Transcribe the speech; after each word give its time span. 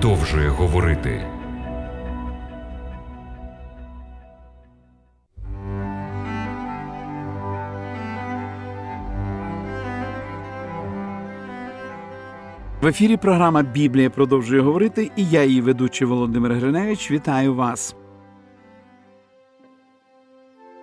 продовжує 0.00 0.48
говорити. 0.48 1.26
В 12.82 12.86
ефірі 12.86 13.16
програма 13.16 13.62
Біблія 13.62 14.10
продовжує 14.10 14.60
говорити, 14.60 15.10
і 15.16 15.24
я, 15.24 15.44
її 15.44 15.60
ведучий 15.60 16.06
Володимир 16.06 16.52
Гриневич, 16.52 17.10
вітаю 17.10 17.54
вас. 17.54 17.96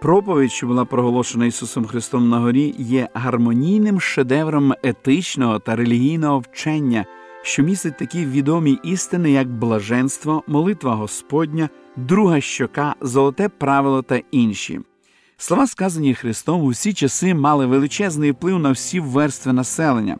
Проповідь, 0.01 0.51
що 0.51 0.67
була 0.67 0.85
проголошена 0.85 1.45
Ісусом 1.45 1.85
Христом 1.85 2.29
на 2.29 2.39
горі, 2.39 2.75
є 2.77 3.09
гармонійним 3.13 3.99
шедевром 3.99 4.73
етичного 4.83 5.59
та 5.59 5.75
релігійного 5.75 6.39
вчення, 6.39 7.05
що 7.41 7.63
містить 7.63 7.97
такі 7.97 8.25
відомі 8.25 8.79
істини, 8.83 9.31
як 9.31 9.47
блаженство, 9.49 10.43
молитва 10.47 10.95
Господня, 10.95 11.69
друга 11.95 12.41
щока, 12.41 12.95
золоте 13.01 13.49
правило 13.49 14.01
та 14.01 14.21
інші. 14.31 14.79
Слова, 15.37 15.67
сказані 15.67 16.13
Христом, 16.13 16.61
у 16.61 16.67
всі 16.67 16.93
часи 16.93 17.33
мали 17.33 17.65
величезний 17.65 18.31
вплив 18.31 18.59
на 18.59 18.71
всі 18.71 18.99
верстви 18.99 19.53
населення. 19.53 20.17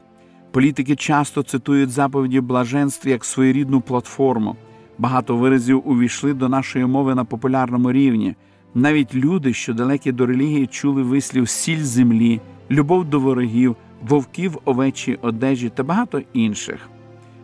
Політики 0.52 0.96
часто 0.96 1.44
цитують 1.44 1.90
заповіді 1.90 2.42
блаженства 2.42 3.12
як 3.12 3.26
своєрідну 3.26 3.82
платформу. 3.82 4.56
Багато 4.98 5.36
виразів 5.36 5.88
увійшли 5.90 6.34
до 6.34 6.50
нашої 6.50 6.86
мови 6.86 7.16
на 7.16 7.26
популярному 7.26 7.92
рівні. 7.92 8.36
Навіть 8.76 9.16
люди, 9.16 9.54
що 9.54 9.74
далекі 9.74 10.12
до 10.12 10.26
релігії, 10.26 10.68
чули 10.68 11.04
вислів 11.04 11.50
сіль 11.50 11.84
землі, 11.84 12.42
любов 12.72 13.06
до 13.06 13.20
ворогів, 13.20 13.76
вовків 14.02 14.58
овечі 14.66 15.20
одежі 15.22 15.70
та 15.70 15.84
багато 15.84 16.22
інших. 16.34 16.90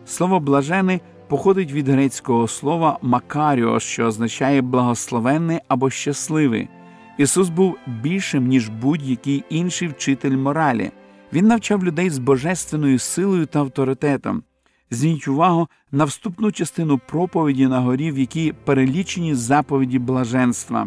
Слово 0.06 0.40
блажений 0.40 1.00
походить 1.28 1.72
від 1.72 1.88
грецького 1.88 2.48
слова 2.48 2.98
макаріо, 3.02 3.80
що 3.80 4.04
означає 4.04 4.62
благословенний 4.62 5.58
або 5.68 5.90
щасливий. 5.90 6.68
Ісус 7.18 7.48
був 7.48 7.76
більшим, 7.86 8.46
ніж 8.46 8.68
будь-який 8.68 9.44
інший 9.48 9.88
вчитель 9.88 10.36
моралі. 10.36 10.90
Він 11.32 11.46
навчав 11.46 11.84
людей 11.84 12.10
з 12.10 12.18
божественною 12.18 12.98
силою 12.98 13.46
та 13.46 13.58
авторитетом. 13.58 14.42
Зверніть 14.90 15.28
увагу 15.28 15.68
на 15.92 16.04
вступну 16.04 16.52
частину 16.52 17.00
проповіді 17.08 17.66
на 17.66 17.80
горі, 17.80 18.10
в 18.10 18.18
якій 18.18 18.52
перелічені 18.64 19.34
заповіді 19.34 19.98
блаженства. 19.98 20.86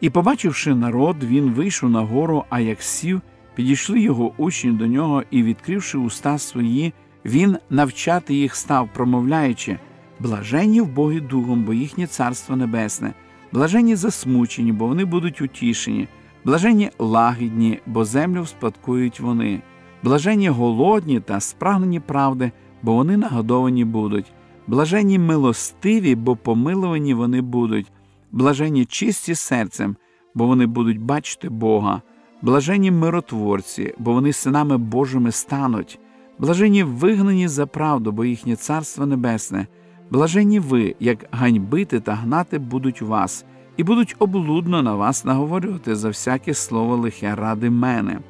І, 0.00 0.10
побачивши 0.10 0.74
народ, 0.74 1.16
він 1.24 1.50
вийшов 1.50 1.90
на 1.90 2.00
гору, 2.00 2.44
а 2.50 2.60
як 2.60 2.82
сів, 2.82 3.20
підійшли 3.54 4.00
його 4.00 4.32
учні 4.36 4.70
до 4.70 4.86
нього 4.86 5.22
і, 5.30 5.42
відкривши 5.42 5.98
уста 5.98 6.38
свої, 6.38 6.92
він 7.24 7.56
навчати 7.70 8.34
їх 8.34 8.56
став, 8.56 8.88
промовляючи 8.94 9.78
блаженні 10.20 10.80
в 10.80 10.88
Боги 10.88 11.20
Духом, 11.20 11.64
бо 11.64 11.72
їхнє 11.72 12.06
царство 12.06 12.56
небесне, 12.56 13.12
блаженні 13.52 13.96
засмучені, 13.96 14.72
бо 14.72 14.86
вони 14.86 15.04
будуть 15.04 15.40
утішені, 15.40 16.08
блаженні 16.44 16.90
лагідні, 16.98 17.80
бо 17.86 18.04
землю 18.04 18.42
вспадкують 18.42 19.20
вони, 19.20 19.62
блаженні 20.02 20.48
голодні 20.48 21.20
та 21.20 21.40
спрагнені 21.40 22.00
правди, 22.00 22.52
бо 22.82 22.94
вони 22.94 23.16
нагодовані 23.16 23.84
будуть, 23.84 24.32
блаженні 24.66 25.18
милостиві, 25.18 26.14
бо 26.14 26.36
помилувані 26.36 27.14
вони 27.14 27.40
будуть. 27.40 27.92
Блаженні 28.32 28.84
чисті 28.84 29.34
серцем, 29.34 29.96
бо 30.34 30.46
вони 30.46 30.66
будуть 30.66 31.00
бачити 31.00 31.48
Бога, 31.48 32.02
блаженні 32.42 32.90
миротворці, 32.90 33.94
бо 33.98 34.12
вони 34.12 34.32
синами 34.32 34.78
Божими 34.78 35.32
стануть, 35.32 35.98
блаженні 36.40 36.82
вигнані 36.82 37.48
за 37.48 37.66
правду, 37.66 38.12
бо 38.12 38.24
їхнє 38.24 38.56
царство 38.56 39.06
небесне, 39.06 39.66
блаженні 40.10 40.60
ви, 40.60 40.94
як 41.00 41.26
ганьбити 41.30 42.00
та 42.00 42.14
гнати 42.14 42.58
будуть 42.58 43.02
вас, 43.02 43.44
і 43.76 43.84
будуть 43.84 44.16
облудно 44.18 44.82
на 44.82 44.94
вас 44.94 45.24
наговорювати 45.24 45.96
за 45.96 46.08
всяке 46.08 46.54
слово 46.54 46.96
лихе 46.96 47.34
ради 47.34 47.70
мене. 47.70 48.20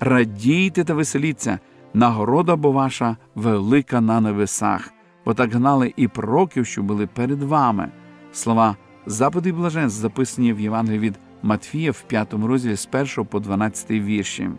Радійте 0.00 0.84
та 0.84 0.94
веселіться, 0.94 1.58
нагорода 1.94 2.56
бо 2.56 2.72
ваша 2.72 3.16
велика 3.34 4.00
на 4.00 4.20
небесах, 4.20 4.92
бо 5.24 5.34
так 5.34 5.54
гнали 5.54 5.92
і 5.96 6.08
пророків, 6.08 6.66
що 6.66 6.82
були 6.82 7.06
перед 7.06 7.42
вами. 7.42 7.88
Слова 8.32 8.76
Запади 9.06 9.52
блаженств 9.52 10.00
записані 10.00 10.52
в 10.52 10.60
Євангелії 10.60 10.98
від 10.98 11.14
Матфія 11.42 11.90
в 11.90 12.02
5 12.02 12.34
розділі 12.34 12.76
з 12.76 12.88
1 12.92 13.24
по 13.24 13.40
12 13.40 13.90
вірші. 13.90 14.50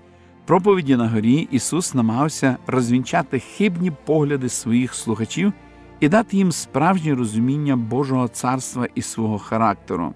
Проповіді 0.45 0.95
на 0.95 1.09
горі 1.09 1.47
Ісус 1.51 1.93
намагався 1.93 2.57
розвінчати 2.67 3.39
хибні 3.39 3.91
погляди 4.05 4.49
своїх 4.49 4.93
слухачів 4.93 5.53
і 5.99 6.09
дати 6.09 6.37
їм 6.37 6.51
справжнє 6.51 7.15
розуміння 7.15 7.75
Божого 7.75 8.27
царства 8.27 8.87
і 8.95 9.01
свого 9.01 9.39
характеру. 9.39 10.13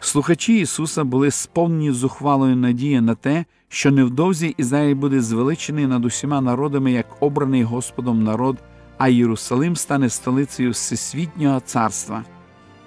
Слухачі 0.00 0.60
Ісуса 0.60 1.04
були 1.04 1.30
сповнені 1.30 1.90
зухвалою 1.90 2.56
надії 2.56 3.00
на 3.00 3.14
те, 3.14 3.44
що 3.68 3.90
невдовзі 3.90 4.54
Ізраїль 4.56 4.94
буде 4.94 5.20
звеличений 5.20 5.86
над 5.86 6.04
усіма 6.04 6.40
народами 6.40 6.92
як 6.92 7.06
обраний 7.20 7.62
Господом 7.62 8.24
народ, 8.24 8.56
а 8.98 9.08
Єрусалим 9.08 9.76
стане 9.76 10.08
столицею 10.08 10.70
всесвітнього 10.70 11.60
царства. 11.60 12.24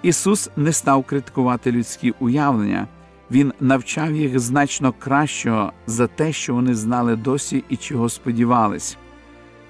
Ісус 0.02 0.50
не 0.56 0.72
став 0.72 1.04
критикувати 1.04 1.72
людські 1.72 2.14
уявлення, 2.20 2.88
Він 3.30 3.52
навчав 3.60 4.12
їх 4.16 4.38
значно 4.38 4.92
кращого 4.92 5.72
за 5.86 6.06
те, 6.06 6.32
що 6.32 6.54
вони 6.54 6.74
знали 6.74 7.16
досі 7.16 7.64
і 7.68 7.76
чого 7.76 8.08
сподівались. 8.08 8.96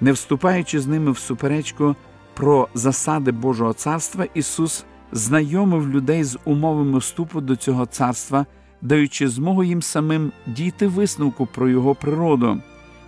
Не 0.01 0.11
вступаючи 0.11 0.79
з 0.79 0.87
ними 0.87 1.11
в 1.11 1.17
суперечку 1.17 1.95
про 2.33 2.67
засади 2.73 3.31
Божого 3.31 3.73
царства, 3.73 4.25
Ісус 4.33 4.85
знайомив 5.11 5.89
людей 5.89 6.23
з 6.23 6.37
умовами 6.45 6.97
вступу 6.97 7.41
до 7.41 7.55
цього 7.55 7.85
царства, 7.85 8.45
даючи 8.81 9.27
змогу 9.27 9.63
їм 9.63 9.81
самим 9.81 10.31
дійти 10.47 10.87
висновку 10.87 11.45
про 11.45 11.69
його 11.69 11.95
природу. 11.95 12.61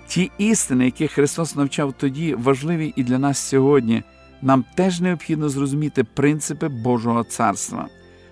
Ті 0.08 0.32
істини, 0.38 0.86
які 0.86 1.08
Христос 1.08 1.56
навчав 1.56 1.94
тоді, 1.94 2.36
важливі 2.36 2.94
і 2.96 3.04
для 3.04 3.20
нас 3.20 3.38
сьогодні 3.38 4.04
нам 4.42 4.66
теж 4.76 5.02
необхідно 5.02 5.50
зрозуміти 5.50 6.04
принципи 6.04 6.68
Божого 6.68 7.24
царства. 7.24 7.88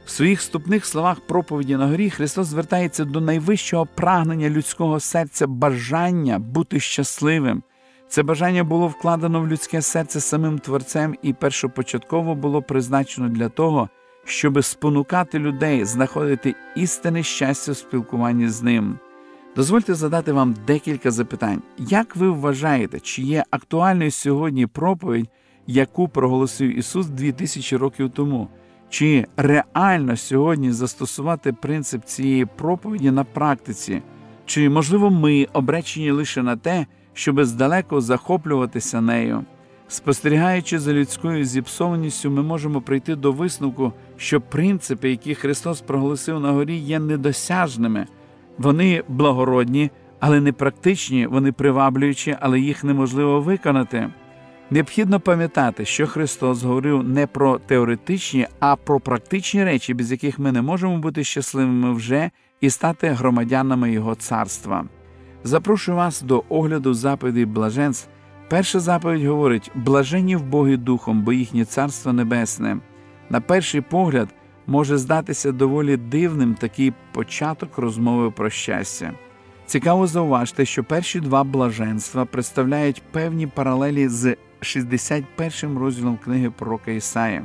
В 0.05 0.09
своїх 0.09 0.39
вступних 0.39 0.85
словах 0.85 1.19
проповіді 1.19 1.75
на 1.75 1.87
горі 1.87 2.09
Христос 2.09 2.47
звертається 2.47 3.05
до 3.05 3.21
найвищого 3.21 3.87
прагнення 3.95 4.49
людського 4.49 4.99
серця 4.99 5.47
бажання 5.47 6.39
бути 6.39 6.79
щасливим. 6.79 7.63
Це 8.07 8.23
бажання 8.23 8.63
було 8.63 8.87
вкладено 8.87 9.41
в 9.41 9.47
людське 9.47 9.81
серце 9.81 10.19
самим 10.19 10.59
Творцем 10.59 11.15
і 11.21 11.33
першопочатково 11.33 12.35
було 12.35 12.61
призначено 12.61 13.29
для 13.29 13.49
того, 13.49 13.89
щоб 14.25 14.63
спонукати 14.63 15.39
людей 15.39 15.85
знаходити 15.85 16.55
істинне 16.75 17.23
щастя 17.23 17.71
в 17.71 17.77
спілкуванні 17.77 18.49
з 18.49 18.61
ним. 18.61 18.99
Дозвольте 19.55 19.93
задати 19.93 20.31
вам 20.31 20.55
декілька 20.67 21.11
запитань. 21.11 21.61
Як 21.77 22.15
ви 22.15 22.29
вважаєте, 22.29 22.99
чи 22.99 23.21
є 23.21 23.43
актуальною 23.51 24.11
сьогодні 24.11 24.67
проповідь? 24.67 25.29
яку 25.67 26.07
проголосив 26.07 26.77
Ісус 26.79 27.07
дві 27.07 27.31
тисячі 27.31 27.77
років 27.77 28.09
тому. 28.09 28.47
Чи 28.89 29.25
реально 29.37 30.17
сьогодні 30.17 30.71
застосувати 30.71 31.53
принцип 31.53 32.05
цієї 32.05 32.45
проповіді 32.45 33.11
на 33.11 33.23
практиці, 33.23 34.01
чи, 34.45 34.69
можливо, 34.69 35.09
ми 35.09 35.47
обречені 35.53 36.11
лише 36.11 36.43
на 36.43 36.55
те, 36.55 36.85
щоб 37.13 37.45
здалеку 37.45 38.01
захоплюватися 38.01 39.01
нею? 39.01 39.45
Спостерігаючи 39.87 40.79
за 40.79 40.93
людською 40.93 41.45
зіпсованістю, 41.45 42.31
ми 42.31 42.43
можемо 42.43 42.81
прийти 42.81 43.15
до 43.15 43.31
висновку, 43.31 43.93
що 44.17 44.41
принципи, 44.41 45.09
які 45.09 45.35
Христос 45.35 45.81
проголосив 45.81 46.39
на 46.39 46.51
горі, 46.51 46.75
є 46.77 46.99
недосяжними, 46.99 48.07
вони 48.57 49.03
благородні, 49.07 49.91
але 50.19 50.41
не 50.41 50.51
практичні, 50.51 51.27
вони 51.27 51.51
приваблюючі, 51.51 52.37
але 52.39 52.59
їх 52.59 52.83
неможливо 52.83 53.41
виконати. 53.41 54.09
Необхідно 54.69 55.19
пам'ятати, 55.19 55.85
що 55.85 56.07
Христос 56.07 56.63
говорив 56.63 57.03
не 57.03 57.27
про 57.27 57.59
теоретичні, 57.59 58.47
а 58.59 58.75
про 58.75 58.99
практичні 58.99 59.63
речі, 59.63 59.93
без 59.93 60.11
яких 60.11 60.39
ми 60.39 60.51
не 60.51 60.61
можемо 60.61 60.97
бути 60.97 61.23
щасливими 61.23 61.93
вже 61.93 62.31
і 62.61 62.69
стати 62.69 63.07
громадянами 63.07 63.91
Його 63.91 64.15
царства. 64.15 64.85
Запрошую 65.43 65.97
вас 65.97 66.21
до 66.21 66.43
огляду 66.49 66.93
заповідей 66.93 67.45
блаженств. 67.45 68.09
Перша 68.49 68.79
заповідь 68.79 69.25
говорить 69.25 69.71
блаженні 69.75 70.35
в 70.35 70.43
Богі 70.43 70.77
Духом, 70.77 71.21
бо 71.21 71.33
їхнє 71.33 71.65
царство 71.65 72.13
небесне. 72.13 72.77
На 73.29 73.41
перший 73.41 73.81
погляд 73.81 74.29
може 74.67 74.97
здатися 74.97 75.51
доволі 75.51 75.97
дивним 75.97 76.55
такий 76.55 76.93
початок 77.13 77.77
розмови 77.77 78.31
про 78.31 78.49
щастя. 78.49 79.13
Цікаво 79.65 80.07
зауважити, 80.07 80.65
що 80.65 80.83
перші 80.83 81.19
два 81.19 81.43
блаженства 81.43 82.25
представляють 82.25 83.03
певні 83.11 83.47
паралелі 83.47 84.07
з 84.07 84.35
61 84.65 85.77
розділом 85.77 86.17
книги 86.17 86.49
пророка 86.49 86.91
Ісая. 86.91 87.43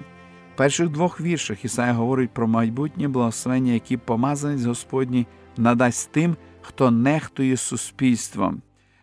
В 0.55 0.57
перших 0.57 0.89
двох 0.89 1.21
віршах 1.21 1.65
Ісая 1.65 1.93
говорить 1.93 2.31
про 2.31 2.49
майбутнє 2.49 3.09
благословення, 3.09 3.73
які 3.73 3.97
помазанець 3.97 4.65
Господній 4.65 5.27
надасть 5.57 6.13
тим, 6.13 6.37
хто 6.61 6.91
нехтує 6.91 7.57
суспільством. 7.57 8.63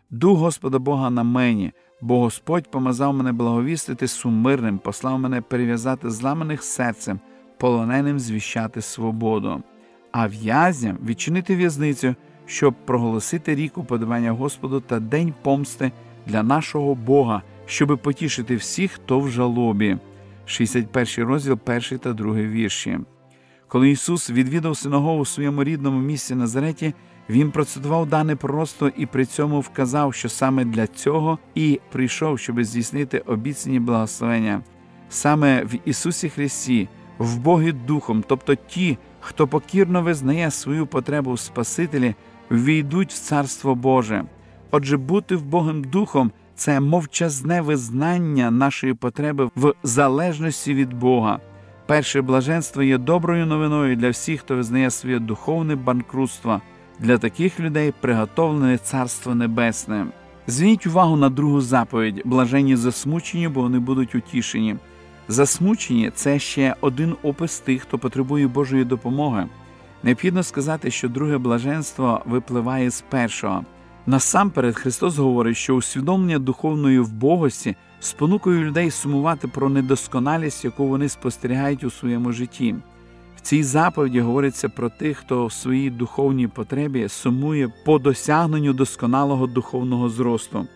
Дух 0.09 0.39
Господа 0.39 0.79
Бога 0.79 1.09
на 1.09 1.23
мені, 1.23 1.71
бо 2.01 2.19
Господь 2.19 2.71
помазав 2.71 3.13
мене 3.13 3.31
благовістити 3.31 4.07
сумирним, 4.07 4.77
послав 4.77 5.19
мене 5.19 5.41
перев'язати 5.41 6.09
зламаних 6.09 6.63
серцем, 6.63 7.19
полоненим 7.57 8.19
звіщати 8.19 8.81
свободу, 8.81 9.63
а 10.11 10.27
в'язням 10.27 10.97
відчинити 11.05 11.55
в'язницю, 11.55 12.15
щоб 12.45 12.73
проголосити 12.85 13.55
рік 13.55 13.77
уподобання 13.77 14.31
Господу 14.31 14.79
та 14.79 14.99
день 14.99 15.33
помсти 15.41 15.91
для 16.25 16.43
нашого 16.43 16.95
Бога, 16.95 17.41
щоби 17.67 17.97
потішити 17.97 18.55
всіх, 18.55 18.91
хто 18.91 19.19
в 19.19 19.29
жалобі. 19.29 19.97
61 20.45 21.25
розділ, 21.25 21.59
1 21.65 21.99
та 21.99 22.13
2 22.13 22.33
вірші. 22.33 22.99
Коли 23.67 23.89
Ісус 23.89 24.29
відвідав 24.29 24.77
синагогу 24.77 25.19
у 25.19 25.25
своєму 25.25 25.63
рідному 25.63 25.99
місці 25.99 26.35
Назареті, 26.35 26.93
Він 27.29 27.51
процитував 27.51 28.05
дане 28.05 28.35
пророцтво 28.35 28.91
і 28.97 29.05
при 29.05 29.25
цьому 29.25 29.59
вказав, 29.59 30.13
що 30.13 30.29
саме 30.29 30.65
для 30.65 30.87
цього 30.87 31.39
і 31.55 31.79
прийшов, 31.91 32.39
щоб 32.39 32.63
здійснити 32.63 33.19
обіцяні 33.19 33.79
благословення. 33.79 34.61
Саме 35.09 35.63
в 35.63 35.79
Ісусі 35.85 36.29
Христі, 36.29 36.89
в 37.17 37.37
Богі 37.37 37.71
Духом, 37.71 38.23
тобто 38.27 38.55
ті, 38.55 38.97
хто 39.19 39.47
покірно 39.47 40.01
визнає 40.01 40.51
свою 40.51 40.87
потребу 40.87 41.33
в 41.33 41.39
Спасителі, 41.39 42.15
війдуть 42.51 43.11
в 43.11 43.19
Царство 43.19 43.75
Боже. 43.75 44.23
Отже, 44.71 44.97
бути 44.97 45.35
в 45.35 45.43
Богом 45.43 45.83
Духом 45.83 46.31
це 46.57 46.79
мовчазне 46.79 47.61
визнання 47.61 48.51
нашої 48.51 48.93
потреби 48.93 49.49
в 49.55 49.73
залежності 49.83 50.73
від 50.73 50.93
Бога. 50.93 51.39
Перше 51.85 52.21
блаженство 52.21 52.83
є 52.83 52.97
доброю 52.97 53.45
новиною 53.45 53.95
для 53.95 54.09
всіх, 54.09 54.41
хто 54.41 54.55
визнає 54.55 54.91
своє 54.91 55.19
духовне 55.19 55.75
банкрутство. 55.75 56.61
Для 56.99 57.17
таких 57.17 57.59
людей 57.59 57.93
приготовлене 58.01 58.77
Царство 58.77 59.35
Небесне. 59.35 60.05
Зверніть 60.47 60.87
увагу 60.87 61.15
на 61.15 61.29
другу 61.29 61.61
заповідь 61.61 62.21
блаженні 62.25 62.75
засмучені, 62.75 63.47
бо 63.47 63.61
вони 63.61 63.79
будуть 63.79 64.15
утішені. 64.15 64.75
Засмучені 65.27 66.11
це 66.15 66.39
ще 66.39 66.75
один 66.81 67.15
опис 67.23 67.59
тих, 67.59 67.81
хто 67.81 67.97
потребує 67.97 68.47
Божої 68.47 68.85
допомоги. 68.85 69.47
Необхідно 70.03 70.43
сказати, 70.43 70.91
що 70.91 71.09
друге 71.09 71.37
блаженство 71.37 72.21
випливає 72.25 72.89
з 72.89 73.01
першого. 73.01 73.65
Насамперед, 74.09 74.75
Христос 74.75 75.17
говорить, 75.17 75.57
що 75.57 75.75
усвідомлення 75.75 76.39
духовної 76.39 76.99
вбогості 76.99 77.75
спонукує 77.99 78.63
людей 78.63 78.91
сумувати 78.91 79.47
про 79.47 79.69
недосконалість, 79.69 80.65
яку 80.65 80.87
вони 80.87 81.09
спостерігають 81.09 81.83
у 81.83 81.89
своєму 81.89 82.31
житті. 82.31 82.75
В 83.35 83.41
цій 83.41 83.63
заповіді 83.63 84.21
говориться 84.21 84.69
про 84.69 84.89
тих, 84.89 85.17
хто 85.17 85.45
в 85.45 85.53
своїй 85.53 85.89
духовній 85.89 86.47
потребі 86.47 87.09
сумує 87.09 87.73
по 87.85 87.99
досягненню 87.99 88.73
досконалого 88.73 89.47
духовного 89.47 90.09
зросту. 90.09 90.67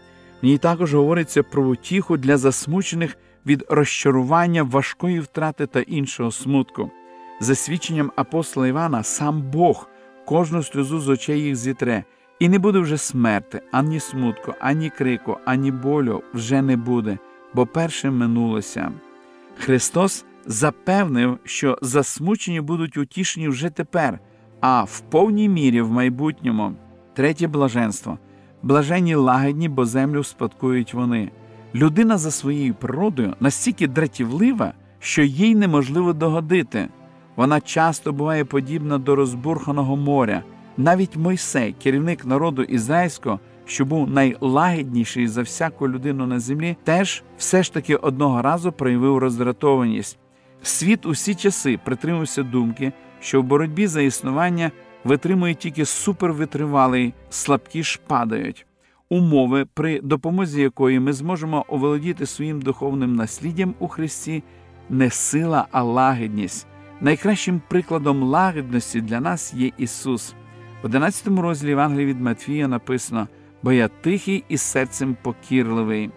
В 0.41 0.45
ній 0.45 0.57
також 0.57 0.93
говориться 0.93 1.43
про 1.43 1.63
утіху 1.63 2.17
для 2.17 2.37
засмучених 2.37 3.17
від 3.45 3.65
розчарування, 3.69 4.63
важкої 4.63 5.19
втрати 5.19 5.67
та 5.67 5.79
іншого 5.79 6.31
смутку. 6.31 6.91
За 7.39 7.55
свідченням 7.55 8.11
апостола 8.15 8.67
Івана, 8.67 9.03
сам 9.03 9.41
Бог 9.41 9.87
кожну 10.25 10.63
сльозу 10.63 10.99
з 10.99 11.09
очей 11.09 11.41
їх 11.41 11.55
зітре. 11.55 12.03
І 12.41 12.49
не 12.49 12.59
буде 12.59 12.79
вже 12.79 12.97
смерти, 12.97 13.61
ані 13.71 13.99
смутку, 13.99 14.53
ані 14.59 14.89
крику, 14.89 15.37
ані 15.45 15.71
болю 15.71 16.23
вже 16.33 16.61
не 16.61 16.77
буде, 16.77 17.17
бо 17.53 17.65
перше 17.65 18.11
минулося. 18.11 18.91
Христос 19.57 20.25
запевнив, 20.45 21.37
що 21.43 21.77
засмучені 21.81 22.61
будуть 22.61 22.97
утішені 22.97 23.47
вже 23.47 23.69
тепер, 23.69 24.19
а 24.61 24.83
в 24.83 24.99
повній 24.99 25.49
мірі 25.49 25.81
в 25.81 25.91
майбутньому. 25.91 26.73
Третє 27.13 27.47
блаженство 27.47 28.17
блаженні 28.61 29.15
лагідні, 29.15 29.69
бо 29.69 29.85
землю 29.85 30.23
спадкують 30.23 30.93
вони. 30.93 31.31
Людина 31.75 32.17
за 32.17 32.31
своєю 32.31 32.73
природою 32.73 33.33
настільки 33.39 33.87
дратівлива, 33.87 34.73
що 34.99 35.23
їй 35.23 35.55
неможливо 35.55 36.13
догодити. 36.13 36.87
Вона 37.35 37.61
часто 37.61 38.13
буває 38.13 38.45
подібна 38.45 38.97
до 38.97 39.15
розбурханого 39.15 39.95
моря. 39.95 40.43
Навіть 40.77 41.17
Мойсей, 41.17 41.75
керівник 41.83 42.25
народу 42.25 42.63
ізраїльського, 42.63 43.39
що 43.65 43.85
був 43.85 44.09
найлагідніший 44.09 45.27
за 45.27 45.41
всяку 45.41 45.89
людину 45.89 46.27
на 46.27 46.39
землі, 46.39 46.77
теж 46.83 47.23
все 47.37 47.63
ж 47.63 47.73
таки 47.73 47.95
одного 47.95 48.41
разу 48.41 48.71
проявив 48.71 49.17
роздратованість. 49.17 50.17
Світ 50.63 51.05
усі 51.05 51.35
часи 51.35 51.79
притримався 51.85 52.43
думки, 52.43 52.91
що 53.19 53.41
в 53.41 53.43
боротьбі 53.43 53.87
за 53.87 54.01
існування 54.01 54.71
витримує 55.03 55.53
тільки 55.53 55.85
супервитривалий, 55.85 57.13
слабкі 57.29 57.83
ж 57.83 57.99
падають. 58.07 58.65
Умови, 59.09 59.65
при 59.73 60.01
допомозі 60.01 60.61
якої 60.61 60.99
ми 60.99 61.13
зможемо 61.13 61.65
оволодіти 61.67 62.25
своїм 62.25 62.61
духовним 62.61 63.15
насліддям 63.15 63.73
у 63.79 63.87
Христі, 63.87 64.43
не 64.89 65.09
сила, 65.09 65.67
а 65.71 65.83
лагідність. 65.83 66.67
Найкращим 67.01 67.61
прикладом 67.67 68.23
лагідності 68.23 69.01
для 69.01 69.19
нас 69.19 69.53
є 69.53 69.71
Ісус. 69.77 70.35
В 70.81 70.85
11 70.85 71.27
розділі 71.27 71.69
Євангелії 71.69 72.05
від 72.05 72.21
Матфія 72.21 72.67
написано: 72.67 73.27
бо 73.63 73.71
я 73.71 73.87
тихий 73.87 74.43
і 74.49 74.57
серцем 74.57 75.17
покірливий. 75.21 76.09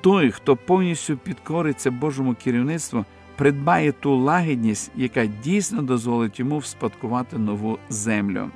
Той, 0.00 0.30
хто 0.30 0.56
повністю 0.56 1.16
підкориться 1.16 1.90
Божому 1.90 2.36
керівництву, 2.44 3.04
придбає 3.36 3.92
ту 3.92 4.16
лагідність, 4.16 4.92
яка 4.96 5.26
дійсно 5.26 5.82
дозволить 5.82 6.40
йому 6.40 6.58
вспадкувати 6.58 7.38
нову 7.38 7.78
землю. 7.88 8.50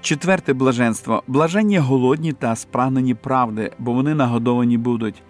Четверте 0.00 0.52
блаженство 0.54 1.22
блаженні 1.26 1.78
голодні 1.78 2.32
та 2.32 2.56
спрагнені 2.56 3.14
правди, 3.14 3.72
бо 3.78 3.92
вони 3.92 4.14
нагодовані 4.14 4.78
будуть. 4.78 5.22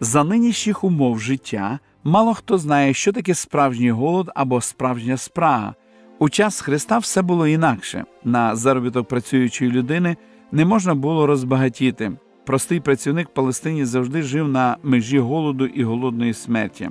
За 0.00 0.24
нинішніх 0.24 0.84
умов 0.84 1.20
життя 1.20 1.78
мало 2.04 2.34
хто 2.34 2.58
знає, 2.58 2.94
що 2.94 3.12
таке 3.12 3.34
справжній 3.34 3.90
голод 3.90 4.30
або 4.34 4.60
справжня 4.60 5.16
спрага. 5.16 5.74
У 6.20 6.28
час 6.28 6.60
Христа 6.60 6.98
все 6.98 7.22
було 7.22 7.46
інакше. 7.46 8.04
На 8.24 8.56
заробіток 8.56 9.08
працюючої 9.08 9.70
людини 9.70 10.16
не 10.52 10.64
можна 10.64 10.94
було 10.94 11.26
розбагатіти. 11.26 12.12
Простий 12.46 12.80
працівник 12.80 13.28
Палестині 13.28 13.84
завжди 13.84 14.22
жив 14.22 14.48
на 14.48 14.76
межі 14.82 15.18
голоду 15.18 15.66
і 15.66 15.84
голодної 15.84 16.34
смерті. 16.34 16.90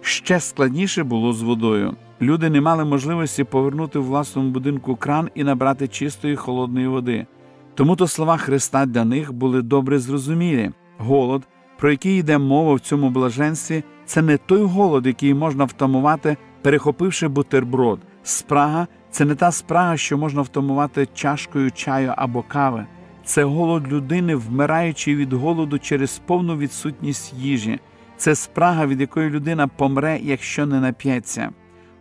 Ще 0.00 0.40
складніше 0.40 1.04
було 1.04 1.32
з 1.32 1.42
водою. 1.42 1.94
Люди 2.20 2.50
не 2.50 2.60
мали 2.60 2.84
можливості 2.84 3.44
повернути 3.44 3.98
в 3.98 4.04
власному 4.04 4.50
будинку 4.50 4.96
кран 4.96 5.30
і 5.34 5.44
набрати 5.44 5.88
чистої 5.88 6.36
холодної 6.36 6.88
води. 6.88 7.26
Тому 7.74 7.96
то 7.96 8.06
слова 8.06 8.36
Христа 8.36 8.86
для 8.86 9.04
них 9.04 9.32
були 9.32 9.62
добре 9.62 9.98
зрозумілі. 9.98 10.70
Голод, 10.98 11.42
про 11.78 11.90
який 11.90 12.18
йде 12.18 12.38
мова 12.38 12.74
в 12.74 12.80
цьому 12.80 13.10
блаженстві, 13.10 13.84
це 14.06 14.22
не 14.22 14.36
той 14.36 14.62
голод, 14.62 15.06
який 15.06 15.34
можна 15.34 15.64
втамувати, 15.64 16.36
перехопивши 16.62 17.28
бутерброд. 17.28 18.00
Спрага 18.28 18.86
це 19.10 19.24
не 19.24 19.34
та 19.34 19.52
спрага, 19.52 19.96
що 19.96 20.18
можна 20.18 20.42
втамувати 20.42 21.08
чашкою 21.14 21.70
чаю 21.70 22.12
або 22.16 22.42
кави. 22.42 22.86
Це 23.24 23.44
голод 23.44 23.92
людини, 23.92 24.34
вмираючи 24.34 25.16
від 25.16 25.32
голоду 25.32 25.78
через 25.78 26.20
повну 26.26 26.56
відсутність 26.56 27.34
їжі. 27.34 27.80
Це 28.16 28.34
спрага, 28.34 28.86
від 28.86 29.00
якої 29.00 29.30
людина 29.30 29.68
помре, 29.68 30.18
якщо 30.22 30.66
не 30.66 30.80
нап'ється. 30.80 31.50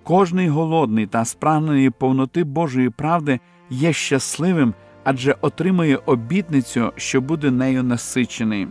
Кожний 0.03 0.49
голодний 0.49 1.07
та 1.07 1.25
спрагнений 1.25 1.89
повноти 1.89 2.43
Божої 2.43 2.89
правди 2.89 3.39
є 3.69 3.93
щасливим, 3.93 4.73
адже 5.03 5.35
отримує 5.41 5.99
обітницю, 6.05 6.91
що 6.95 7.21
буде 7.21 7.51
нею 7.51 7.83
насичений. 7.83 8.67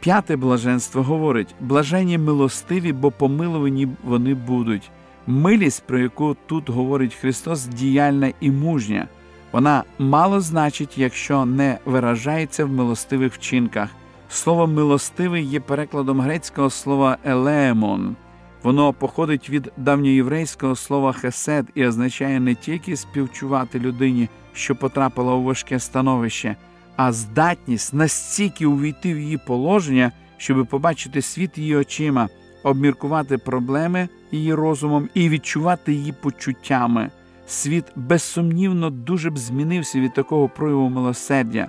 П'яте 0.00 0.36
блаженство 0.36 1.02
говорить 1.02 1.54
блаженні 1.60 2.18
милостиві, 2.18 2.92
бо 2.92 3.10
помилувані 3.10 3.88
вони 4.04 4.34
будуть. 4.34 4.90
Милість, 5.30 5.82
про 5.86 5.98
яку 5.98 6.36
тут 6.46 6.70
говорить 6.70 7.14
Христос, 7.14 7.66
діяльна 7.66 8.32
і 8.40 8.50
мужня. 8.50 9.08
Вона 9.52 9.84
мало 9.98 10.40
значить, 10.40 10.98
якщо 10.98 11.44
не 11.44 11.78
виражається 11.84 12.64
в 12.64 12.68
милостивих 12.68 13.34
вчинках. 13.34 13.90
Слово 14.28 14.66
милостивий 14.66 15.44
є 15.44 15.60
перекладом 15.60 16.20
грецького 16.20 16.70
слова 16.70 17.18
елеемон. 17.24 18.16
Воно 18.62 18.92
походить 18.92 19.50
від 19.50 19.72
давньоєврейського 19.76 20.76
слова 20.76 21.12
хесед 21.12 21.66
і 21.74 21.86
означає 21.86 22.40
не 22.40 22.54
тільки 22.54 22.96
співчувати 22.96 23.78
людині, 23.78 24.28
що 24.52 24.76
потрапила 24.76 25.34
у 25.34 25.42
важке 25.42 25.78
становище, 25.78 26.56
а 26.96 27.12
здатність 27.12 27.94
настільки 27.94 28.66
увійти 28.66 29.14
в 29.14 29.18
її 29.18 29.38
положення, 29.46 30.12
щоби 30.36 30.64
побачити 30.64 31.22
світ 31.22 31.58
її 31.58 31.76
очима, 31.76 32.28
обміркувати 32.62 33.38
проблеми 33.38 34.08
її 34.32 34.54
розумом 34.54 35.08
і 35.14 35.28
відчувати 35.28 35.92
її 35.92 36.12
почуттями. 36.12 37.10
Світ 37.46 37.84
безсумнівно 37.96 38.90
дуже 38.90 39.30
б 39.30 39.38
змінився 39.38 40.00
від 40.00 40.14
такого 40.14 40.48
прояву 40.48 40.88
милосердя. 40.88 41.68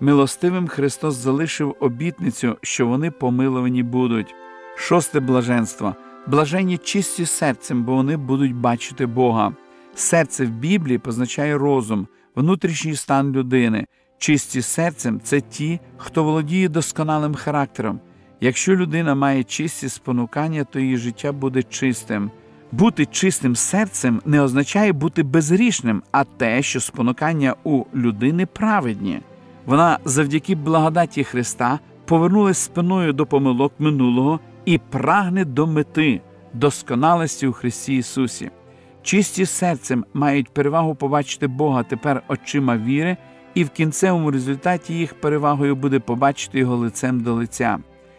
Милостивим 0.00 0.68
Христос 0.68 1.14
залишив 1.14 1.76
обітницю, 1.80 2.56
що 2.62 2.86
вони 2.86 3.10
помиловані 3.10 3.82
будуть. 3.82 4.34
Шосте 4.76 5.20
блаженство 5.20 5.94
блаженні 6.28 6.78
чисті 6.78 7.26
серцем, 7.26 7.84
бо 7.84 7.94
вони 7.94 8.16
будуть 8.16 8.54
бачити 8.54 9.06
Бога. 9.06 9.52
Серце 9.94 10.44
в 10.44 10.48
Біблії 10.48 10.98
позначає 10.98 11.58
розум, 11.58 12.06
внутрішній 12.36 12.96
стан 12.96 13.32
людини. 13.32 13.86
Чисті 14.18 14.62
серцем 14.62 15.20
це 15.24 15.40
ті, 15.40 15.80
хто 15.96 16.24
володіє 16.24 16.68
досконалим 16.68 17.34
характером. 17.34 18.00
Якщо 18.40 18.76
людина 18.76 19.14
має 19.14 19.44
чисті 19.44 19.88
спонукання, 19.88 20.64
то 20.64 20.80
її 20.80 20.96
життя 20.96 21.32
буде 21.32 21.62
чистим. 21.62 22.30
Бути 22.72 23.06
чистим 23.06 23.56
серцем 23.56 24.20
не 24.24 24.40
означає 24.40 24.92
бути 24.92 25.22
безгрішним, 25.22 26.02
а 26.12 26.24
те, 26.24 26.62
що 26.62 26.80
спонукання 26.80 27.54
у 27.64 27.84
людини 27.94 28.46
праведні. 28.46 29.20
Вона 29.66 29.98
завдяки 30.04 30.54
благодаті 30.54 31.24
Христа 31.24 31.78
повернулась 32.04 32.58
спиною 32.58 33.12
до 33.12 33.26
помилок 33.26 33.72
минулого 33.78 34.40
і 34.64 34.78
прагне 34.78 35.44
до 35.44 35.66
мети, 35.66 36.20
досконалості 36.54 37.46
у 37.46 37.52
Христі 37.52 37.96
Ісусі. 37.96 38.50
Чисті 39.02 39.46
серцем 39.46 40.04
мають 40.14 40.48
перевагу 40.48 40.94
побачити 40.94 41.46
Бога 41.46 41.82
тепер 41.82 42.22
очима 42.28 42.76
віри, 42.76 43.16
і 43.54 43.64
в 43.64 43.70
кінцевому 43.70 44.30
результаті 44.30 44.94
їх 44.94 45.20
перевагою 45.20 45.76
буде 45.76 45.98
побачити 45.98 46.58
його 46.58 46.76
лицем 46.76 47.20
до 47.20 47.34
лиця. 47.34 47.78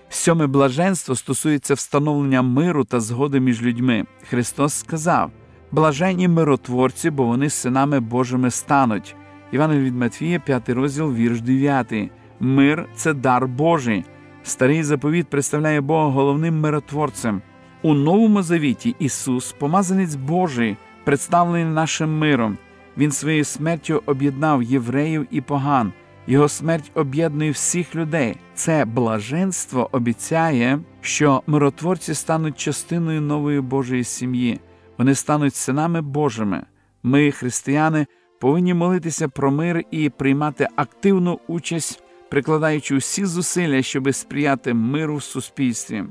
Сьоме 0.10 0.48
блаженство 0.48 1.16
стосується 1.16 1.74
встановлення 1.74 2.42
миру 2.42 2.84
та 2.84 3.00
згоди 3.00 3.40
між 3.40 3.62
людьми. 3.62 4.06
Христос 4.30 4.74
сказав: 4.74 5.32
блаженні 5.72 6.28
миротворці, 6.28 7.10
бо 7.10 7.24
вони 7.24 7.50
синами 7.50 8.00
Божими 8.00 8.52
стануть. 8.52 9.16
Івана 9.52 9.78
від 9.78 9.96
Матвія, 9.96 10.40
5 10.40 10.70
розділ, 10.70 11.14
вірш 11.14 11.42
9. 11.42 11.94
Мир 12.40 12.90
це 12.96 13.14
дар 13.14 13.48
Божий. 13.48 14.06
Старий 14.44 14.84
заповіт 14.84 15.28
представляє 15.28 15.82
Бога 15.82 16.10
головним 16.10 16.60
миротворцем. 16.60 17.42
У 17.82 17.94
новому 17.94 18.42
завіті 18.42 18.96
Ісус, 19.00 19.52
помазанець 19.52 20.16
Божий, 20.16 20.78
представлений 21.04 21.74
нашим 21.74 22.18
миром. 22.18 22.58
Він 22.98 23.12
своєю 23.12 23.44
смертю 23.44 24.04
об'єднав 24.06 24.64
євреїв 24.64 25.28
і 25.32 25.42
поган. 25.42 25.94
Його 26.30 26.50
смерть 26.50 26.92
об'єднує 26.96 27.52
всіх 27.52 27.96
людей. 27.96 28.38
Це 28.56 28.86
блаженство 28.86 29.90
обіцяє, 29.92 30.80
що 31.02 31.44
миротворці 31.48 32.14
стануть 32.14 32.58
частиною 32.58 33.22
нової 33.22 33.62
Божої 33.62 34.04
сім'ї. 34.04 34.60
Вони 34.98 35.16
стануть 35.16 35.56
синами 35.56 36.02
Божими. 36.02 36.64
Ми, 37.04 37.32
християни, 37.32 38.08
повинні 38.40 38.74
молитися 38.74 39.28
про 39.28 39.52
мир 39.52 39.84
і 39.92 40.10
приймати 40.10 40.68
активну 40.76 41.40
участь, 41.48 42.04
прикладаючи 42.30 42.96
усі 42.96 43.26
зусилля, 43.26 43.82
щоб 43.82 44.14
сприяти 44.14 44.74
миру 44.74 45.16
в 45.16 45.24
суспільстві. 45.24 46.04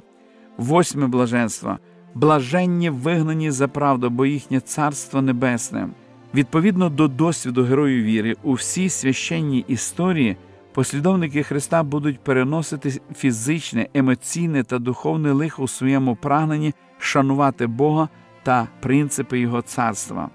Восьме 0.56 1.06
блаженство 1.06 1.78
блаженні 2.14 2.90
вигнані 2.90 3.50
за 3.50 3.68
правду, 3.68 4.10
бо 4.10 4.26
їхнє 4.26 4.60
царство 4.60 5.22
небесне. 5.22 5.88
Відповідно 6.34 6.88
до 6.88 7.08
досвіду 7.08 7.64
героїв 7.64 8.04
віри, 8.04 8.36
у 8.42 8.52
всій 8.52 8.88
священній 8.88 9.64
історії 9.68 10.36
послідовники 10.72 11.42
Христа 11.42 11.82
будуть 11.82 12.20
переносити 12.20 13.00
фізичне, 13.16 13.88
емоційне 13.94 14.64
та 14.64 14.78
духовне 14.78 15.32
лихо 15.32 15.62
у 15.62 15.68
своєму 15.68 16.16
прагненні 16.16 16.74
шанувати 16.98 17.66
Бога 17.66 18.08
та 18.42 18.68
принципи 18.80 19.40
Його 19.40 19.62
царства. 19.62 20.30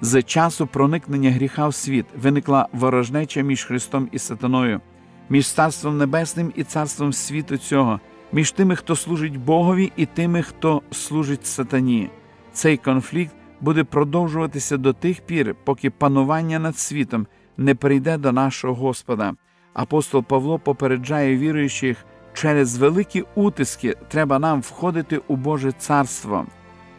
З 0.00 0.22
часу 0.22 0.66
проникнення 0.66 1.30
гріха 1.30 1.68
в 1.68 1.74
світ 1.74 2.06
виникла 2.22 2.68
ворожнеча 2.72 3.40
між 3.40 3.64
Христом 3.64 4.08
і 4.12 4.18
Сатаною, 4.18 4.80
між 5.28 5.52
Царством 5.52 5.98
Небесним 5.98 6.52
і 6.56 6.64
царством 6.64 7.12
світу 7.12 7.56
цього, 7.56 8.00
між 8.32 8.52
тими, 8.52 8.76
хто 8.76 8.96
служить 8.96 9.36
Богові, 9.36 9.92
і 9.96 10.06
тими, 10.06 10.42
хто 10.42 10.82
служить 10.90 11.46
сатані. 11.46 12.10
Цей 12.52 12.76
конфлікт 12.76 13.34
буде 13.60 13.84
продовжуватися 13.84 14.76
до 14.76 14.92
тих 14.92 15.20
пір, 15.20 15.56
поки 15.64 15.90
панування 15.90 16.58
над 16.58 16.78
світом 16.78 17.26
не 17.56 17.74
прийде 17.74 18.18
до 18.18 18.32
нашого 18.32 18.74
Господа. 18.74 19.34
Апостол 19.74 20.24
Павло 20.24 20.58
попереджає 20.58 21.36
віруючих, 21.36 22.04
через 22.34 22.78
великі 22.78 23.24
утиски 23.34 23.96
треба 24.08 24.38
нам 24.38 24.60
входити 24.60 25.20
у 25.28 25.36
Боже 25.36 25.72
царство. 25.72 26.46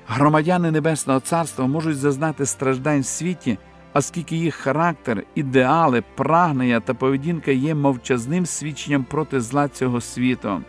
Громадяни 0.07 0.71
Небесного 0.71 1.19
Царства 1.19 1.67
можуть 1.67 1.97
зазнати 1.97 2.45
страждань 2.45 3.01
в 3.01 3.05
світі, 3.05 3.57
оскільки 3.93 4.35
їх 4.35 4.55
характер, 4.55 5.23
ідеали, 5.35 6.03
прагнення 6.15 6.79
та 6.79 6.93
поведінка 6.93 7.51
є 7.51 7.75
мовчазним 7.75 8.45
свідченням 8.45 9.03
проти 9.03 9.41
зла 9.41 9.67
цього 9.67 10.01
світу. 10.01 10.61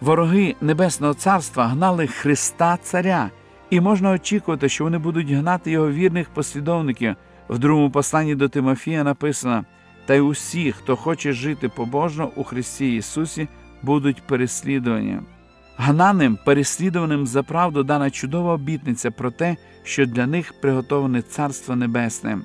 Вороги 0.00 0.54
Небесного 0.60 1.14
Царства 1.14 1.66
гнали 1.66 2.06
Христа 2.06 2.78
Царя 2.82 3.30
і 3.70 3.80
можна 3.80 4.10
очікувати, 4.10 4.68
що 4.68 4.84
вони 4.84 4.98
будуть 4.98 5.30
гнати 5.30 5.70
його 5.70 5.90
вірних 5.90 6.30
послідовників. 6.30 7.14
В 7.48 7.58
другому 7.58 7.90
посланні 7.90 8.34
до 8.34 8.48
Тимофія 8.48 9.04
написано: 9.04 9.64
та 10.06 10.14
й 10.14 10.20
усі, 10.20 10.72
хто 10.72 10.96
хоче 10.96 11.32
жити 11.32 11.68
побожно 11.68 12.30
у 12.36 12.44
Христі 12.44 12.96
Ісусі, 12.96 13.48
будуть 13.82 14.22
переслідувані. 14.22 15.18
Гнаним, 15.76 16.38
переслідуваним 16.44 17.26
за 17.26 17.42
правду 17.42 17.82
дана 17.82 18.10
чудова 18.10 18.54
обітниця 18.54 19.10
про 19.10 19.30
те, 19.30 19.56
що 19.82 20.06
для 20.06 20.26
них 20.26 20.60
приготоване 20.60 21.22
Царство 21.22 21.76
Небесне. 21.76 22.38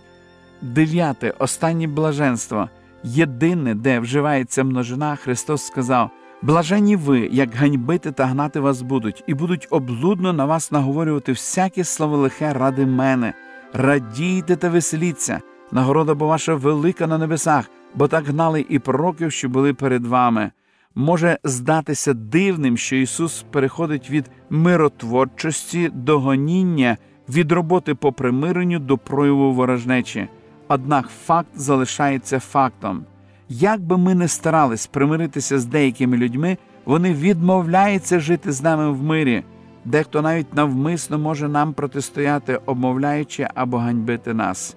Дев'яте, 0.62 1.34
останнє 1.40 1.88
блаженство, 1.88 2.70
єдине, 3.04 3.76
де 3.76 4.00
вживається 4.00 4.64
множина, 4.64 5.16
Христос 5.16 5.66
сказав. 5.66 6.12
Блаженні 6.42 6.96
ви, 6.96 7.30
як 7.32 7.56
ганьбити 7.56 8.12
та 8.12 8.26
гнати 8.26 8.60
вас 8.60 8.82
будуть, 8.82 9.24
і 9.28 9.34
будуть 9.34 9.68
облудно 9.70 10.34
на 10.34 10.46
вас 10.46 10.72
наговорювати 10.72 11.32
всяке 11.32 11.84
слово 11.84 12.18
лихе 12.18 12.54
ради 12.54 12.86
мене. 12.86 13.34
Радійте 13.74 14.56
та 14.56 14.70
веселіться, 14.70 15.42
нагорода 15.72 16.14
бо 16.16 16.28
ваша 16.28 16.56
велика 16.56 17.08
на 17.08 17.18
небесах, 17.18 17.70
бо 17.96 18.08
так 18.08 18.26
гнали 18.26 18.66
і 18.70 18.80
пророків, 18.80 19.32
що 19.32 19.50
були 19.50 19.74
перед 19.74 20.06
вами. 20.06 20.52
Може 20.96 21.38
здатися 21.44 22.14
дивним, 22.14 22.78
що 22.78 22.96
Ісус 22.96 23.46
переходить 23.52 24.10
від 24.10 24.32
миротворчості 24.50 25.90
до 25.94 26.20
гоніння, 26.20 26.98
від 27.30 27.52
роботи 27.52 27.96
по 27.96 28.12
примиренню 28.14 28.80
до 28.80 28.98
прояву 28.98 29.54
ворожнечі. 29.54 30.28
Однак 30.68 31.10
факт 31.26 31.50
залишається 31.56 32.40
фактом. 32.40 33.06
Як 33.50 33.82
би 33.82 33.98
ми 33.98 34.16
не 34.16 34.28
старались 34.28 34.88
примиритися 34.88 35.60
з 35.60 35.66
деякими 35.66 36.18
людьми, 36.18 36.58
вони 36.86 37.14
відмовляються 37.14 38.20
жити 38.20 38.52
з 38.52 38.64
нами 38.64 38.92
в 38.92 39.04
мирі, 39.04 39.44
дехто 39.86 40.22
навіть 40.22 40.54
навмисно 40.54 41.20
може 41.20 41.48
нам 41.48 41.74
протистояти, 41.74 42.60
обмовляючи 42.66 43.48
або 43.56 43.78
ганьбити 43.78 44.34
нас. 44.34 44.76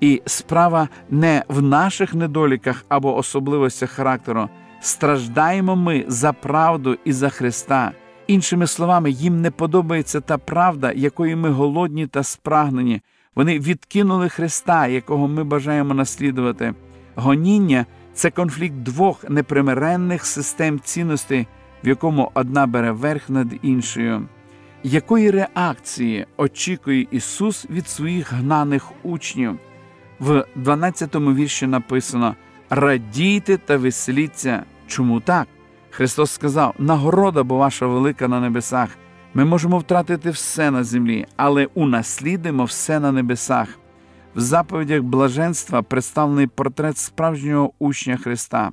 І 0.00 0.22
справа 0.26 0.88
не 1.10 1.42
в 1.48 1.62
наших 1.62 2.14
недоліках 2.14 2.84
або 2.88 3.16
особливостях 3.16 3.90
характеру. 3.90 4.48
Страждаємо 4.80 5.76
ми 5.76 6.04
за 6.08 6.32
правду 6.32 6.96
і 7.04 7.12
за 7.12 7.28
Христа. 7.28 7.92
Іншими 8.26 8.66
словами, 8.66 9.10
їм 9.10 9.40
не 9.40 9.50
подобається 9.50 10.20
та 10.20 10.38
правда, 10.38 10.92
якої 10.92 11.36
ми 11.36 11.50
голодні 11.50 12.06
та 12.06 12.22
спрагнені. 12.22 13.00
Вони 13.34 13.58
відкинули 13.58 14.28
Христа, 14.28 14.86
якого 14.86 15.28
ми 15.28 15.44
бажаємо 15.44 15.94
наслідувати. 15.94 16.74
Гоніння 17.14 17.86
це 18.14 18.30
конфлікт 18.30 18.74
двох 18.74 19.30
непримиренних 19.30 20.26
систем 20.26 20.80
цінностей, 20.80 21.46
в 21.84 21.88
якому 21.88 22.30
одна 22.34 22.66
бере 22.66 22.92
верх 22.92 23.30
над 23.30 23.48
іншою. 23.62 24.28
Якої 24.82 25.30
реакції 25.30 26.26
очікує 26.36 27.06
Ісус 27.10 27.66
від 27.70 27.88
своїх 27.88 28.32
гнаних 28.32 28.92
учнів? 29.02 29.58
В 30.20 30.46
12-му 30.56 31.34
вірші 31.34 31.66
написано 31.66 32.34
Радійте 32.70 33.56
та 33.56 33.76
веселіться. 33.76 34.62
Чому 34.86 35.20
так? 35.20 35.48
Христос 35.90 36.30
сказав: 36.30 36.74
нагорода, 36.78 37.42
бо 37.42 37.56
ваша 37.56 37.86
велика 37.86 38.28
на 38.28 38.40
небесах. 38.40 38.88
Ми 39.34 39.44
можемо 39.44 39.78
втратити 39.78 40.30
все 40.30 40.70
на 40.70 40.84
землі, 40.84 41.26
але 41.36 41.68
унаслідимо 41.74 42.64
все 42.64 43.00
на 43.00 43.12
небесах. 43.12 43.68
В 44.34 44.40
заповідях 44.40 45.02
блаженства 45.02 45.82
представлений 45.82 46.46
портрет 46.46 46.98
справжнього 46.98 47.72
учня 47.78 48.16
Христа. 48.16 48.70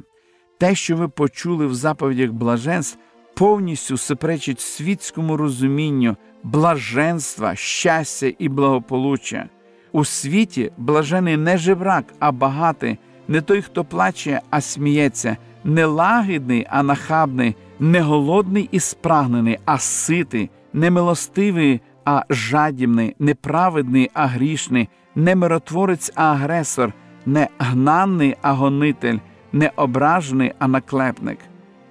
Те, 0.58 0.76
що 0.76 0.96
ви 0.96 1.08
почули 1.08 1.66
в 1.66 1.74
заповідях 1.74 2.32
блаженств, 2.32 3.00
повністю 3.36 3.98
суперечить 3.98 4.62
світському 4.62 5.38
розумінню 5.38 6.18
блаженства, 6.44 7.56
щастя 7.56 8.32
і 8.40 8.50
благополуччя. 8.50 9.50
У 9.92 10.06
світі 10.06 10.72
блажений 10.78 11.38
не 11.38 11.58
жебрак, 11.58 12.06
а 12.20 12.32
багатий, 12.32 12.98
не 13.28 13.42
той, 13.42 13.62
хто 13.62 13.86
плаче, 13.86 14.42
а 14.50 14.62
сміється, 14.62 15.38
не 15.64 15.86
лагідний, 15.86 16.68
а 16.70 16.84
нахабний, 16.84 17.56
не 17.80 18.02
голодний 18.02 18.70
і 18.72 18.80
спрагнений, 18.80 19.60
а 19.66 19.78
ситий, 19.78 20.50
не 20.74 20.92
милостивий, 20.92 21.82
а 22.06 22.24
жадібний, 22.30 23.16
неправедний, 23.20 24.10
а 24.14 24.26
грішний, 24.26 24.90
не 25.20 25.36
миротворець, 25.36 26.12
а 26.16 26.32
агресор, 26.32 26.94
не 27.26 27.48
гнанний, 27.60 28.36
а 28.42 28.54
гонитель, 28.54 29.18
не 29.52 29.72
ображений, 29.76 30.54
а 30.60 30.68
наклепник. 30.68 31.40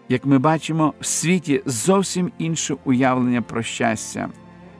Як 0.08 0.26
ми 0.26 0.38
бачимо, 0.38 0.94
в 1.00 1.06
світі 1.06 1.62
зовсім 1.66 2.32
інше 2.38 2.76
уявлення 2.84 3.42
про 3.42 3.62
щастя. 3.62 4.28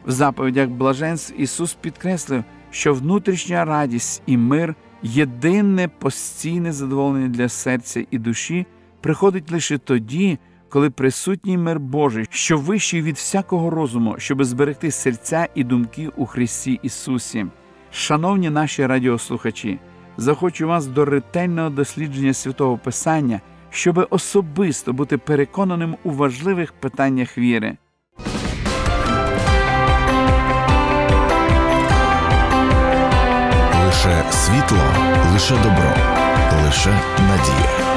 В 0.07 0.11
заповідях 0.11 0.69
блаженств 0.69 1.35
Ісус 1.41 1.75
підкреслив, 1.75 2.45
що 2.71 2.95
внутрішня 2.95 3.65
радість 3.65 4.23
і 4.27 4.37
мир 4.37 4.75
Єдине 5.03 5.89
постійне 5.89 6.73
задоволення 6.73 7.29
для 7.29 7.49
серця 7.49 8.05
і 8.11 8.19
душі 8.19 8.67
приходить 9.01 9.53
лише 9.53 9.79
тоді, 9.79 10.39
коли 10.69 10.91
присутній 10.91 11.59
мир 11.59 11.81
Божий, 11.81 12.27
що 12.31 12.59
вищий 12.59 13.03
від 13.03 13.15
всякого 13.15 13.71
розуму, 13.71 14.15
щоб 14.19 14.45
зберегти 14.45 14.91
серця 14.91 15.49
і 15.55 15.65
думки 15.65 16.09
у 16.17 16.27
Христі 16.27 16.81
Ісусі. 16.83 17.47
Шановні 17.93 18.51
наші 18.51 18.87
радіослухачі, 18.87 19.79
захочу 20.17 20.69
вас 20.69 20.87
до 20.87 21.05
ретельного 21.05 21.71
дослідження 21.71 22.35
святого 22.35 22.79
Писання, 22.79 23.41
щоб 23.71 24.07
особисто 24.11 24.93
бути 24.93 25.19
переконаним 25.19 25.97
у 26.05 26.11
важливих 26.11 26.73
питаннях 26.73 27.39
віри. 27.39 27.77
Лише 33.87 34.25
світло, 34.31 34.85
лише 35.33 35.55
добро, 35.55 35.95
лише 36.65 36.91
надія. 37.21 37.88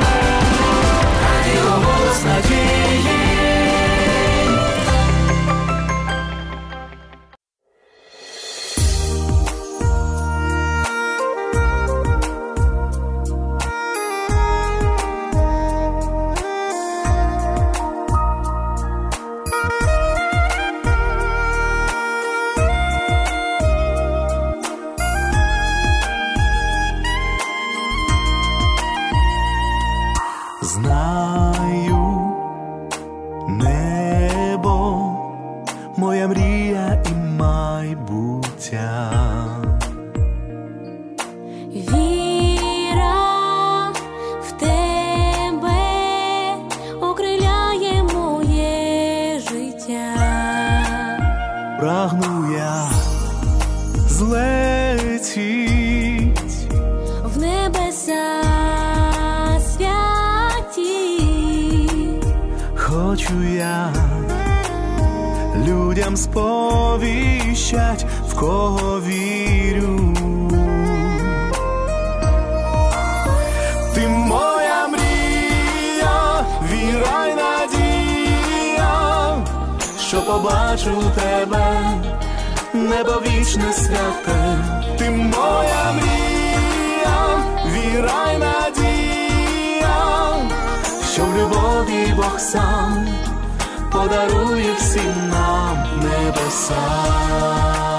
Сповіщать, 66.32 68.06
в 68.30 68.40
кого 68.40 69.02
вірю. 69.02 70.16
Ти 73.96 74.08
моя 74.08 74.88
мрія, 74.88 76.46
віра 76.72 77.28
й 77.28 77.36
надія, 77.36 79.38
що 80.00 80.22
побачу 80.22 81.04
тебе, 81.16 81.82
небо 82.74 83.22
вічне 83.26 83.74
святе, 83.74 84.58
ти 84.98 85.10
моя 85.10 85.94
мрія, 85.94 86.21
в 91.82 91.90
любові 91.90 92.14
Бог 92.16 92.40
сам 92.40 93.08
подарує 93.92 94.74
всім 94.74 95.30
нам 95.30 95.78
небеса. 96.04 97.91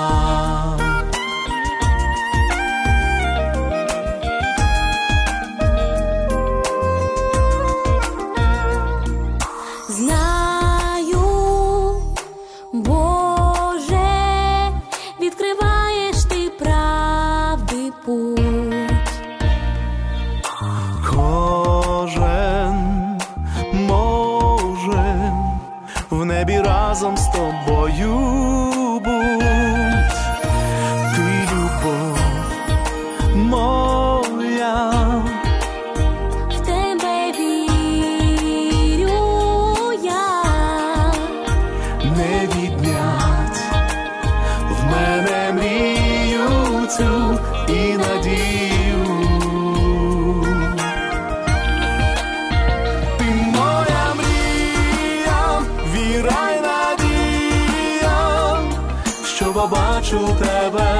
Тебе, 60.39 60.91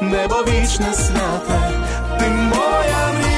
небо 0.00 0.34
вічне 0.48 0.92
святе, 0.94 1.60
ти 2.18 2.28
моя 2.28 3.12
мрія, 3.14 3.37